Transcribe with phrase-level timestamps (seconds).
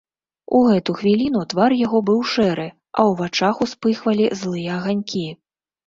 [0.59, 2.67] У гэту хвіліну твар яго быў шэры,
[2.97, 5.29] а ў вачах успыхвалі злыя аганькі.